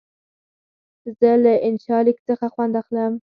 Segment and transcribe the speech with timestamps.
[1.19, 3.13] زه له انشا لیک څخه خوند اخلم.